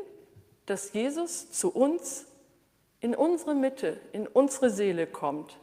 dass 0.67 0.93
Jesus 0.93 1.53
zu 1.53 1.71
uns 1.71 2.27
in 3.01 3.15
unsere 3.15 3.55
Mitte, 3.55 4.01
in 4.13 4.27
unsere 4.27 4.71
Seele 4.71 5.07
kommt 5.07 5.59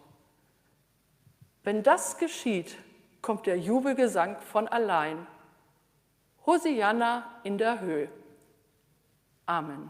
wenn 1.63 1.83
das 1.83 2.17
geschieht, 2.17 2.75
kommt 3.21 3.45
der 3.45 3.57
Jubelgesang 3.57 4.41
von 4.41 4.67
allein. 4.67 5.27
Hosianna 6.45 7.39
in 7.43 7.57
der 7.57 7.79
Höhe. 7.81 8.09
Amen. 9.45 9.89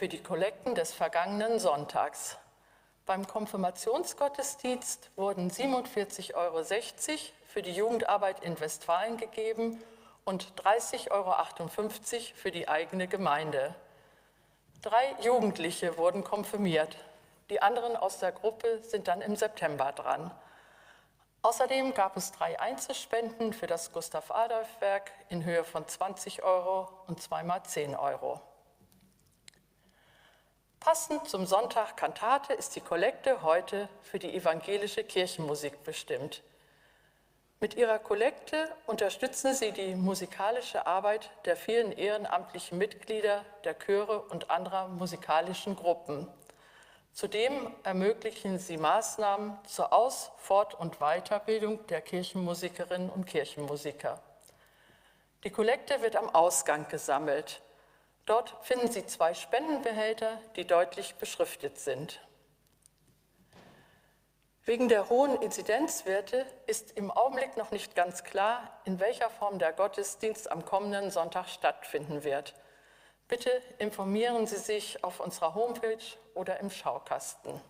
für 0.00 0.08
die 0.08 0.22
Kollekten 0.22 0.74
des 0.74 0.94
vergangenen 0.94 1.58
Sonntags. 1.58 2.38
Beim 3.04 3.26
Konfirmationsgottesdienst 3.26 5.10
wurden 5.14 5.50
47,60 5.50 6.34
Euro 6.36 6.64
für 7.44 7.60
die 7.60 7.72
Jugendarbeit 7.72 8.42
in 8.42 8.58
Westfalen 8.58 9.18
gegeben 9.18 9.82
und 10.24 10.54
30,58 10.62 11.10
Euro 11.10 11.34
für 12.34 12.50
die 12.50 12.66
eigene 12.66 13.08
Gemeinde. 13.08 13.74
Drei 14.80 15.14
Jugendliche 15.20 15.98
wurden 15.98 16.24
konfirmiert. 16.24 16.96
Die 17.50 17.60
anderen 17.60 17.94
aus 17.94 18.20
der 18.20 18.32
Gruppe 18.32 18.82
sind 18.82 19.06
dann 19.06 19.20
im 19.20 19.36
September 19.36 19.92
dran. 19.92 20.30
Außerdem 21.42 21.92
gab 21.92 22.16
es 22.16 22.32
drei 22.32 22.58
Einzelspenden 22.58 23.52
für 23.52 23.66
das 23.66 23.92
Gustav-Adolf-Werk 23.92 25.12
in 25.28 25.44
Höhe 25.44 25.62
von 25.62 25.86
20 25.86 26.42
Euro 26.42 26.88
und 27.06 27.20
zweimal 27.20 27.62
10 27.64 27.94
Euro. 27.94 28.40
Passend 30.80 31.28
zum 31.28 31.44
Sonntag 31.44 31.98
Kantate 31.98 32.54
ist 32.54 32.74
die 32.74 32.80
Kollekte 32.80 33.42
heute 33.42 33.90
für 34.02 34.18
die 34.18 34.34
evangelische 34.34 35.04
Kirchenmusik 35.04 35.84
bestimmt. 35.84 36.42
Mit 37.60 37.74
ihrer 37.74 37.98
Kollekte 37.98 38.74
unterstützen 38.86 39.52
sie 39.52 39.72
die 39.72 39.94
musikalische 39.94 40.86
Arbeit 40.86 41.30
der 41.44 41.56
vielen 41.56 41.92
ehrenamtlichen 41.92 42.78
Mitglieder 42.78 43.44
der 43.64 43.78
Chöre 43.78 44.22
und 44.22 44.50
anderer 44.50 44.88
musikalischen 44.88 45.76
Gruppen. 45.76 46.26
Zudem 47.12 47.74
ermöglichen 47.82 48.58
sie 48.58 48.78
Maßnahmen 48.78 49.58
zur 49.66 49.92
Aus-, 49.92 50.30
Fort- 50.38 50.74
und 50.74 50.98
Weiterbildung 50.98 51.86
der 51.88 52.00
Kirchenmusikerinnen 52.00 53.10
und 53.10 53.26
Kirchenmusiker. 53.26 54.18
Die 55.44 55.50
Kollekte 55.50 56.00
wird 56.00 56.16
am 56.16 56.30
Ausgang 56.30 56.88
gesammelt. 56.88 57.60
Dort 58.30 58.54
finden 58.62 58.88
Sie 58.92 59.04
zwei 59.06 59.34
Spendenbehälter, 59.34 60.38
die 60.54 60.64
deutlich 60.64 61.16
beschriftet 61.16 61.80
sind. 61.80 62.20
Wegen 64.64 64.88
der 64.88 65.08
hohen 65.08 65.42
Inzidenzwerte 65.42 66.46
ist 66.68 66.92
im 66.92 67.10
Augenblick 67.10 67.56
noch 67.56 67.72
nicht 67.72 67.96
ganz 67.96 68.22
klar, 68.22 68.80
in 68.84 69.00
welcher 69.00 69.30
Form 69.30 69.58
der 69.58 69.72
Gottesdienst 69.72 70.48
am 70.52 70.64
kommenden 70.64 71.10
Sonntag 71.10 71.48
stattfinden 71.48 72.22
wird. 72.22 72.54
Bitte 73.26 73.50
informieren 73.78 74.46
Sie 74.46 74.58
sich 74.58 75.02
auf 75.02 75.18
unserer 75.18 75.56
Homepage 75.56 75.98
oder 76.34 76.60
im 76.60 76.70
Schaukasten. 76.70 77.60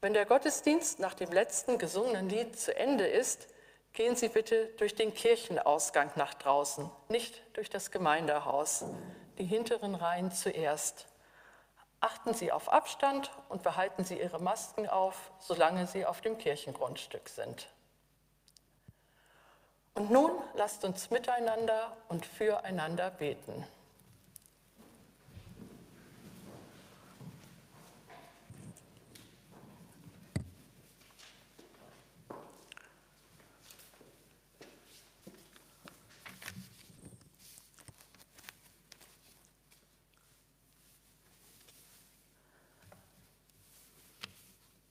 Wenn 0.00 0.14
der 0.14 0.26
Gottesdienst 0.26 0.98
nach 0.98 1.14
dem 1.14 1.30
letzten 1.30 1.78
gesungenen 1.78 2.28
Lied 2.28 2.58
zu 2.58 2.76
Ende 2.76 3.06
ist, 3.06 3.53
gehen 3.94 4.16
Sie 4.16 4.28
bitte 4.28 4.66
durch 4.76 4.94
den 4.94 5.14
Kirchenausgang 5.14 6.10
nach 6.16 6.34
draußen, 6.34 6.90
nicht 7.08 7.42
durch 7.56 7.70
das 7.70 7.90
Gemeindehaus, 7.90 8.84
die 9.38 9.44
hinteren 9.44 9.94
Reihen 9.94 10.30
zuerst. 10.32 11.06
Achten 12.00 12.34
Sie 12.34 12.52
auf 12.52 12.70
Abstand 12.70 13.30
und 13.48 13.62
behalten 13.62 14.04
Sie 14.04 14.20
Ihre 14.20 14.40
Masken 14.40 14.88
auf, 14.88 15.30
solange 15.38 15.86
Sie 15.86 16.04
auf 16.04 16.20
dem 16.20 16.36
Kirchengrundstück 16.36 17.28
sind. 17.28 17.68
Und 19.94 20.10
nun 20.10 20.32
lasst 20.54 20.84
uns 20.84 21.10
miteinander 21.10 21.96
und 22.08 22.26
füreinander 22.26 23.10
beten. 23.10 23.64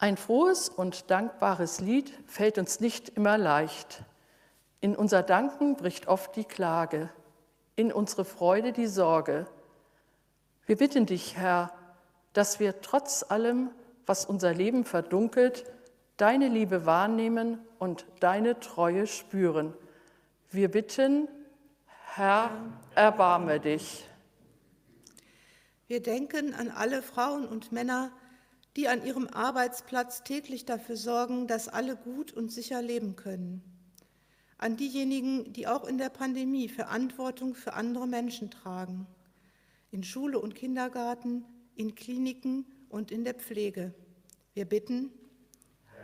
Ein 0.03 0.17
frohes 0.17 0.67
und 0.67 1.09
dankbares 1.11 1.79
Lied 1.79 2.11
fällt 2.27 2.57
uns 2.57 2.81
nicht 2.81 3.07
immer 3.07 3.37
leicht. 3.37 4.03
In 4.81 4.97
unser 4.97 5.23
Danken 5.23 5.77
bricht 5.77 6.09
oft 6.09 6.35
die 6.35 6.43
Klage, 6.43 7.09
in 7.77 7.89
unsere 7.93 8.25
Freude 8.25 8.73
die 8.73 8.87
Sorge. 8.87 9.47
Wir 10.65 10.75
bitten 10.75 11.05
dich, 11.05 11.37
Herr, 11.37 11.71
dass 12.33 12.59
wir 12.59 12.81
trotz 12.81 13.23
allem, 13.23 13.71
was 14.05 14.25
unser 14.25 14.53
Leben 14.53 14.83
verdunkelt, 14.83 15.63
deine 16.17 16.49
Liebe 16.49 16.85
wahrnehmen 16.85 17.59
und 17.79 18.05
deine 18.19 18.59
Treue 18.59 19.07
spüren. 19.07 19.73
Wir 20.51 20.69
bitten, 20.69 21.29
Herr, 22.13 22.51
erbarme 22.93 23.61
dich. 23.61 24.05
Wir 25.87 26.01
denken 26.01 26.53
an 26.53 26.71
alle 26.71 27.01
Frauen 27.01 27.47
und 27.47 27.71
Männer, 27.71 28.11
die 28.75 28.87
an 28.87 29.05
ihrem 29.05 29.27
Arbeitsplatz 29.27 30.23
täglich 30.23 30.65
dafür 30.65 30.97
sorgen, 30.97 31.47
dass 31.47 31.67
alle 31.67 31.95
gut 31.95 32.33
und 32.33 32.51
sicher 32.51 32.81
leben 32.81 33.15
können. 33.15 33.61
An 34.57 34.77
diejenigen, 34.77 35.53
die 35.53 35.67
auch 35.67 35.83
in 35.83 35.97
der 35.97 36.09
Pandemie 36.09 36.69
Verantwortung 36.69 37.53
für 37.53 37.73
andere 37.73 38.07
Menschen 38.07 38.49
tragen. 38.49 39.07
In 39.91 40.03
Schule 40.03 40.39
und 40.39 40.55
Kindergarten, 40.55 41.45
in 41.75 41.93
Kliniken 41.95 42.65
und 42.89 43.11
in 43.11 43.23
der 43.23 43.35
Pflege. 43.35 43.93
Wir 44.53 44.65
bitten, 44.65 45.11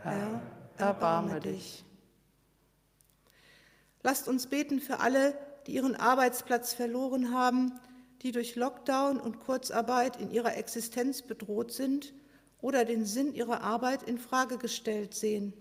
Herr, 0.04 0.42
erbarme 0.78 1.40
dich. 1.40 1.84
Lasst 4.04 4.28
uns 4.28 4.48
beten 4.48 4.80
für 4.80 5.00
alle, 5.00 5.38
die 5.66 5.74
ihren 5.74 5.96
Arbeitsplatz 5.96 6.74
verloren 6.74 7.34
haben, 7.34 7.80
die 8.22 8.32
durch 8.32 8.56
Lockdown 8.56 9.20
und 9.20 9.40
Kurzarbeit 9.40 10.18
in 10.18 10.32
ihrer 10.32 10.56
Existenz 10.56 11.22
bedroht 11.22 11.72
sind 11.72 12.14
oder 12.62 12.86
den 12.86 13.06
Sinn 13.06 13.34
ihrer 13.34 13.62
Arbeit 13.62 14.04
in 14.04 14.18
Frage 14.18 14.58
gestellt 14.58 15.14
sehen. 15.14 15.54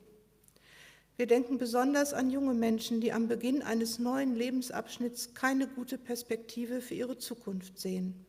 Wir 1.16 1.26
denken 1.26 1.58
besonders 1.58 2.14
an 2.14 2.30
junge 2.30 2.54
Menschen, 2.54 3.00
die 3.00 3.12
am 3.12 3.26
Beginn 3.26 3.62
eines 3.62 3.98
neuen 3.98 4.36
Lebensabschnitts 4.36 5.34
keine 5.34 5.66
gute 5.66 5.98
Perspektive 5.98 6.80
für 6.80 6.94
ihre 6.94 7.18
Zukunft 7.18 7.78
sehen. 7.78 8.24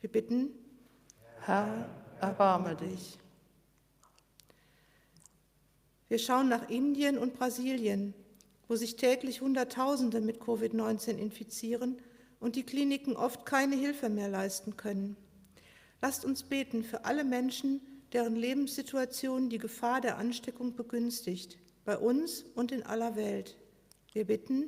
Wir 0.00 0.10
bitten, 0.10 0.50
Herr, 1.42 1.88
erbarme 2.20 2.74
dich. 2.74 3.16
Wir 6.08 6.18
schauen 6.18 6.48
nach 6.48 6.68
Indien 6.68 7.16
und 7.16 7.38
Brasilien, 7.38 8.14
wo 8.66 8.74
sich 8.74 8.96
täglich 8.96 9.40
Hunderttausende 9.40 10.20
mit 10.20 10.40
Covid-19 10.40 11.16
infizieren 11.16 11.98
und 12.40 12.56
die 12.56 12.64
Kliniken 12.64 13.14
oft 13.14 13.46
keine 13.46 13.76
Hilfe 13.76 14.08
mehr 14.08 14.28
leisten 14.28 14.76
können. 14.76 15.16
Lasst 16.02 16.24
uns 16.24 16.42
beten 16.42 16.82
für 16.82 17.04
alle 17.04 17.24
Menschen, 17.24 17.80
deren 18.12 18.34
Lebenssituation 18.34 19.50
die 19.50 19.58
Gefahr 19.58 20.00
der 20.00 20.18
Ansteckung 20.18 20.74
begünstigt, 20.74 21.58
bei 21.84 21.96
uns 21.96 22.44
und 22.54 22.72
in 22.72 22.82
aller 22.82 23.16
Welt. 23.16 23.56
Wir 24.12 24.26
bitten, 24.26 24.64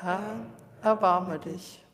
Herr, 0.00 0.46
erbarme 0.82 1.38
dich. 1.38 1.84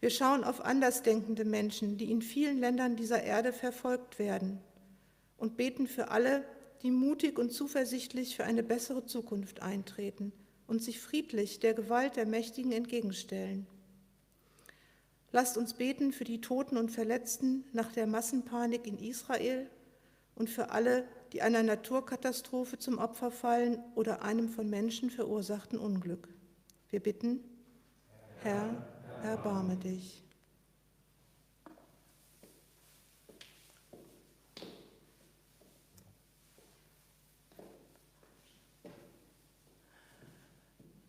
Wir 0.00 0.10
schauen 0.10 0.44
auf 0.44 0.64
andersdenkende 0.64 1.44
Menschen, 1.44 1.96
die 1.96 2.10
in 2.10 2.22
vielen 2.22 2.58
Ländern 2.58 2.94
dieser 2.94 3.22
Erde 3.22 3.52
verfolgt 3.52 4.18
werden 4.18 4.60
und 5.38 5.56
beten 5.56 5.86
für 5.86 6.10
alle, 6.10 6.44
die 6.82 6.90
mutig 6.90 7.38
und 7.38 7.52
zuversichtlich 7.52 8.36
für 8.36 8.44
eine 8.44 8.62
bessere 8.62 9.06
Zukunft 9.06 9.62
eintreten 9.62 10.32
und 10.66 10.82
sich 10.82 11.00
friedlich 11.00 11.60
der 11.60 11.74
Gewalt 11.74 12.16
der 12.16 12.26
Mächtigen 12.26 12.72
entgegenstellen. 12.72 13.66
Lasst 15.34 15.58
uns 15.58 15.74
beten 15.74 16.12
für 16.12 16.22
die 16.22 16.40
Toten 16.40 16.76
und 16.76 16.92
Verletzten 16.92 17.64
nach 17.72 17.90
der 17.90 18.06
Massenpanik 18.06 18.86
in 18.86 18.98
Israel 19.00 19.68
und 20.36 20.48
für 20.48 20.70
alle, 20.70 21.08
die 21.32 21.42
einer 21.42 21.64
Naturkatastrophe 21.64 22.78
zum 22.78 22.98
Opfer 22.98 23.32
fallen 23.32 23.82
oder 23.96 24.22
einem 24.22 24.48
von 24.48 24.70
Menschen 24.70 25.10
verursachten 25.10 25.76
Unglück. 25.76 26.28
Wir 26.88 27.00
bitten, 27.00 27.42
Herr, 28.44 28.86
erbarme 29.24 29.74
dich. 29.74 30.22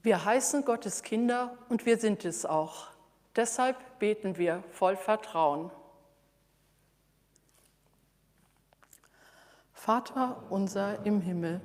Wir 0.02 0.26
heißen 0.26 0.66
Gottes 0.66 1.04
Kinder 1.04 1.60
und 1.70 1.86
wir 1.86 2.00
sind 2.00 2.26
es 2.26 2.44
auch. 2.44 2.95
Deshalb 3.36 3.76
beten 4.00 4.38
wir 4.38 4.64
voll 4.72 4.96
Vertrauen. 4.96 5.70
Vater 9.74 10.42
unser 10.50 11.06
im 11.06 11.22
Himmel, 11.22 11.62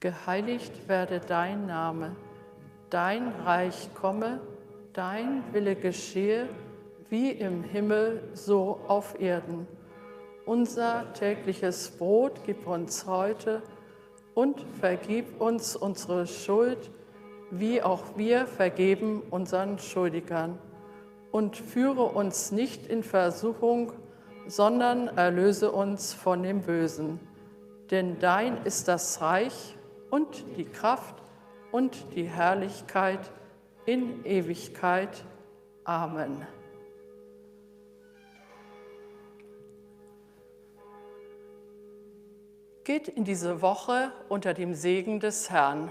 geheiligt 0.00 0.86
werde 0.86 1.18
dein 1.18 1.66
Name, 1.66 2.14
dein 2.90 3.28
Reich 3.44 3.88
komme, 3.94 4.40
dein 4.92 5.42
Wille 5.52 5.74
geschehe, 5.74 6.48
wie 7.08 7.30
im 7.30 7.64
Himmel, 7.64 8.22
so 8.34 8.80
auf 8.86 9.18
Erden. 9.18 9.66
Unser 10.44 11.12
tägliches 11.14 11.90
Brot 11.90 12.40
gib 12.44 12.66
uns 12.66 13.06
heute 13.06 13.62
und 14.34 14.64
vergib 14.78 15.40
uns 15.40 15.74
unsere 15.74 16.26
Schuld, 16.26 16.90
wie 17.50 17.82
auch 17.82 18.16
wir 18.16 18.46
vergeben 18.46 19.22
unseren 19.30 19.78
Schuldigern. 19.78 20.58
Und 21.30 21.56
führe 21.56 22.04
uns 22.04 22.52
nicht 22.52 22.86
in 22.86 23.02
Versuchung, 23.02 23.92
sondern 24.46 25.08
erlöse 25.08 25.70
uns 25.70 26.14
von 26.14 26.42
dem 26.42 26.62
Bösen. 26.62 27.20
Denn 27.90 28.18
dein 28.18 28.64
ist 28.64 28.88
das 28.88 29.20
Reich 29.20 29.76
und 30.10 30.44
die 30.56 30.64
Kraft 30.64 31.16
und 31.70 31.96
die 32.14 32.24
Herrlichkeit 32.24 33.30
in 33.84 34.24
Ewigkeit. 34.24 35.24
Amen. 35.84 36.46
Geht 42.84 43.08
in 43.08 43.24
diese 43.24 43.60
Woche 43.60 44.12
unter 44.30 44.54
dem 44.54 44.72
Segen 44.72 45.20
des 45.20 45.50
Herrn. 45.50 45.90